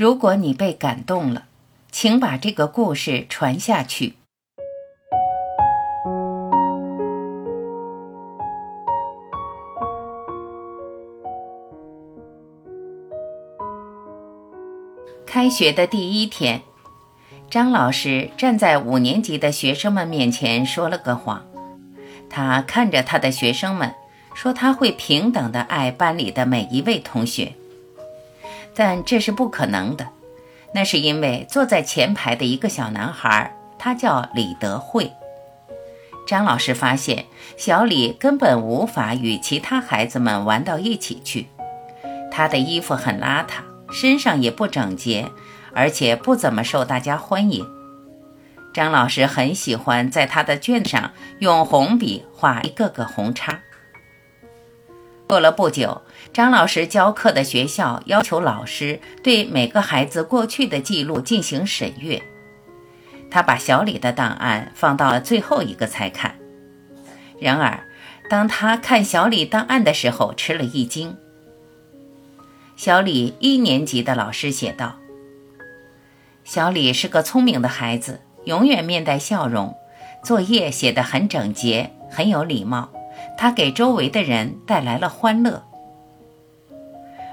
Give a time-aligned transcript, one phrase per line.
[0.00, 1.44] 如果你被感动了，
[1.92, 4.14] 请把这个故事传下去。
[15.26, 16.62] 开学的第一天，
[17.50, 21.44] 张老师站在五年级的学生们面前说了个谎。
[22.30, 23.94] 他看着他的学生们，
[24.32, 27.52] 说他会平等的爱班里的每一位同学。
[28.74, 30.08] 但这是不可能的，
[30.74, 35.12] 那是因为坐在前排的一个小男孩，他叫李德惠。
[36.26, 37.24] 张老师发现
[37.56, 41.48] 小李根本无法与其他孩子们玩到一起去，
[42.30, 45.28] 他的衣服很邋遢，身上也不整洁，
[45.74, 47.66] 而且不怎么受大家欢迎。
[48.72, 53.58] 张老师很喜欢在他的卷上用红笔画一个个红叉。
[55.30, 56.02] 过了不久，
[56.32, 62.20] 张老师教课的学校要求老师对每个孩子过去的记录进行审阅。
[63.30, 66.34] 他把小李的档案放到了最后一个才看。
[67.38, 67.84] 然而，
[68.28, 71.16] 当他看小李档案的时候，吃了一惊。
[72.74, 74.96] 小李一年级的老师写道
[76.42, 79.76] ：“小李是个聪明的孩子，永远面带笑容，
[80.24, 82.90] 作业写得很整洁，很有礼貌。”
[83.40, 85.64] 他给周围的人带来了欢乐。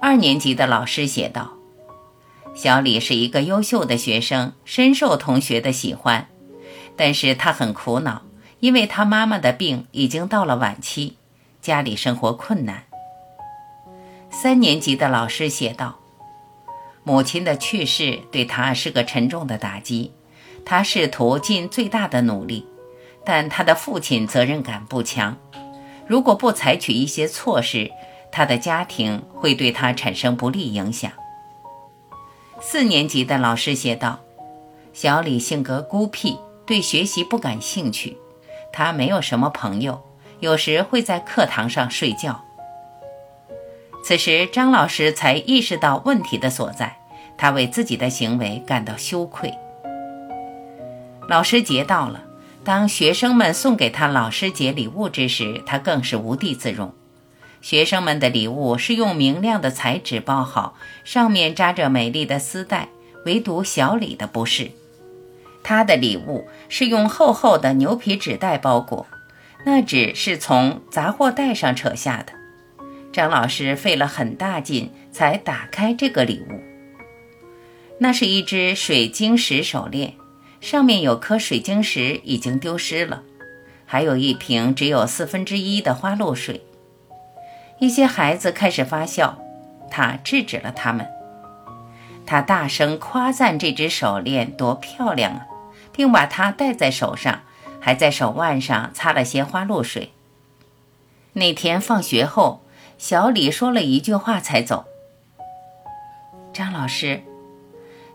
[0.00, 1.52] 二年级的老师写道
[2.56, 6.26] ：“小李是一个优秀的学生，深受同学的喜欢，
[6.96, 8.22] 但是他很苦恼，
[8.60, 11.18] 因为他妈妈的病已经到了晚期，
[11.60, 12.84] 家里生活困难。”
[14.32, 15.98] 三年级的老师写道
[17.04, 20.14] ：“母亲的去世对他是个沉重的打击，
[20.64, 22.66] 他试图尽最大的努力，
[23.22, 25.36] 但他的父亲责任感不强。”
[26.10, 27.92] 如果不采取一些措施，
[28.32, 31.12] 他的家庭会对他产生不利影响。
[32.60, 34.18] 四年级的老师写道
[34.92, 36.36] ：“小李性格孤僻，
[36.66, 38.16] 对学习不感兴趣，
[38.72, 40.02] 他没有什么朋友，
[40.40, 42.44] 有时会在课堂上睡觉。”
[44.02, 46.96] 此时，张老师才意识到问题的所在，
[47.38, 49.54] 他为自己的行为感到羞愧。
[51.28, 52.24] 老师节到了。
[52.62, 56.94] 当学生们送给他老师节礼物之时，他更是无地自容。
[57.62, 62.88] 学生们的礼物是用明亮的彩纸包好，上面扎着美丽的丝带，
[63.24, 64.70] 唯独小李的不是。
[65.62, 69.06] 他的礼物是用厚厚的牛皮纸袋包裹，
[69.66, 72.32] 那纸是从杂货袋上扯下的。
[73.12, 76.60] 张老师费了很大劲才打开这个礼物，
[77.98, 80.14] 那是一只水晶石手链。
[80.60, 83.22] 上面有颗水晶石已经丢失了，
[83.86, 86.62] 还有一瓶只有四分之一的花露水。
[87.78, 89.38] 一些孩子开始发笑，
[89.90, 91.08] 他制止了他们。
[92.26, 95.46] 他大声夸赞这只手链多漂亮啊，
[95.92, 97.40] 并把它戴在手上，
[97.80, 100.12] 还在手腕上擦了些花露水。
[101.32, 102.62] 那天放学后，
[102.98, 104.84] 小李说了一句话才走
[106.52, 107.22] ：“张老师，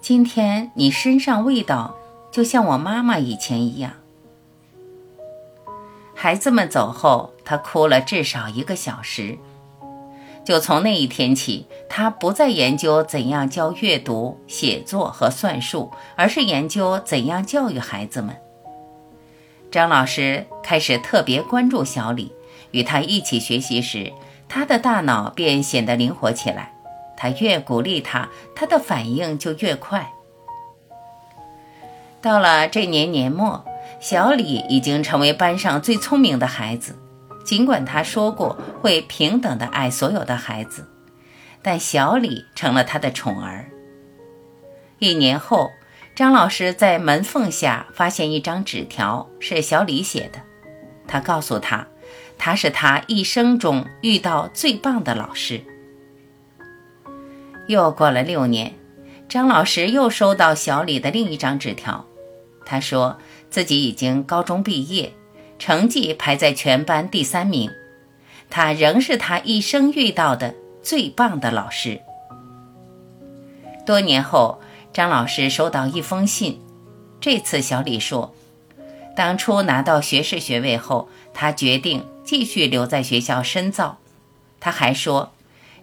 [0.00, 1.94] 今天你身上味道……”
[2.30, 3.92] 就像我妈妈以前一样。
[6.14, 9.38] 孩子们走后，他哭了至少一个小时。
[10.44, 18.36] 就从那一天起，他不再研究怎样教阅读、写作和算术，而是研究怎样教育孩子们。
[19.70, 22.32] 张老师开始特别关注小李，
[22.70, 24.12] 与他一起学习时，
[24.48, 26.74] 他的大脑便显得灵活起来。
[27.16, 30.10] 他越鼓励他，他的反应就越快。
[32.22, 33.64] 到了这年年末，
[33.98, 36.96] 小李已经成为班上最聪明的孩子。
[37.44, 40.86] 尽管他说过会平等的爱所有的孩子，
[41.62, 43.70] 但小李成了他的宠儿。
[44.98, 45.70] 一年后，
[46.14, 50.40] 张老师在门缝下发现一张纸条，是小李写的。
[51.08, 51.86] 他告诉他，
[52.36, 55.62] 他是他一生中遇到最棒的老师。
[57.66, 58.74] 又过了六年，
[59.28, 62.06] 张老师又收到小李的另一张纸条。
[62.64, 63.18] 他说
[63.50, 65.12] 自己已经高中毕业，
[65.58, 67.70] 成绩排在全班第三名。
[68.48, 72.00] 他仍是他一生遇到的最棒的老师。
[73.86, 74.60] 多年后，
[74.92, 76.60] 张老师收到一封信。
[77.20, 78.34] 这次，小李说，
[79.14, 83.98] 当初拿到学士学位后，他决定继续留在学校深造。
[84.58, 85.32] 他还说，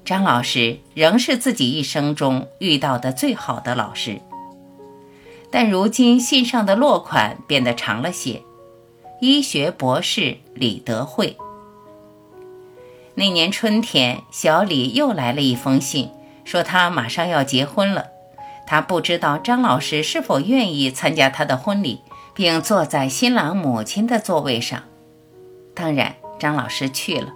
[0.03, 4.21] 张老师仍是自己一生中遇到的最好的老师。
[5.49, 8.43] 但如今信上的落款变得长了些，
[9.21, 11.37] 医学博士李德惠。
[13.15, 16.11] 那年春天，小李又来了一封信，
[16.45, 18.07] 说他马上要结婚了，
[18.67, 22.01] 他不知道张老师是否愿意参加他的婚礼，
[22.35, 24.83] 并坐在新郎母亲的座位上。
[25.73, 27.33] 当然，张老师去了。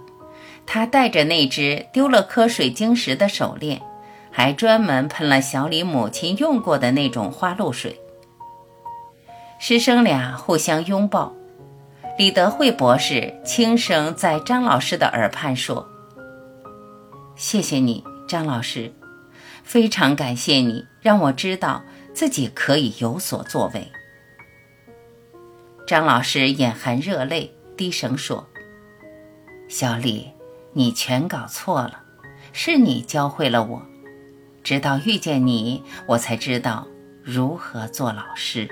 [0.64, 3.82] 他带着那只丢了颗水晶石的手链，
[4.30, 7.98] 还专门喷了小李母亲用过的那种花露水。
[9.64, 11.32] 师生俩互相拥抱。
[12.18, 15.88] 李德惠博士轻声在张老师的耳畔说
[17.38, 18.92] ：“谢谢你，张老师，
[19.62, 23.86] 非常感谢你，让我知道自己可以有所作为。”
[25.86, 28.44] 张老师眼含热泪，低声说
[29.70, 30.32] ：“小李，
[30.72, 32.02] 你全搞错了，
[32.52, 33.82] 是你教会了我，
[34.64, 36.88] 直到遇见你，我才知道
[37.22, 38.68] 如何做老师。”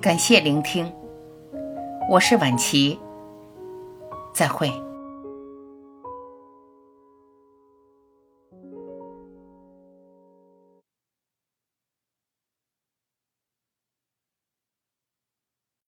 [0.00, 0.90] 感谢聆听，
[2.08, 2.98] 我是晚琪，
[4.32, 4.72] 再会。